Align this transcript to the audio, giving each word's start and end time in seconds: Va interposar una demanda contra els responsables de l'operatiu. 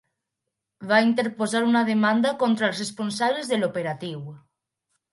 Va 0.91 1.01
interposar 1.07 1.61
una 1.67 1.85
demanda 1.91 2.33
contra 2.47 2.73
els 2.73 2.83
responsables 2.85 3.55
de 3.55 3.63
l'operatiu. 3.63 4.29